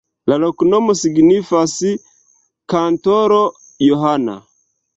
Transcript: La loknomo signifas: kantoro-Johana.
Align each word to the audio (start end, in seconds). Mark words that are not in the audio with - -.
La 0.31 0.35
loknomo 0.43 0.95
signifas: 1.01 1.75
kantoro-Johana. 2.75 4.39